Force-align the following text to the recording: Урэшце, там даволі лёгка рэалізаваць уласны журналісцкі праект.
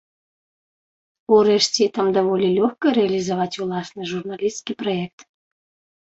Урэшце, 1.35 1.83
там 1.97 2.07
даволі 2.15 2.47
лёгка 2.57 2.93
рэалізаваць 2.97 3.47
уласны 3.65 4.07
журналісцкі 4.13 4.73
праект. 4.81 5.19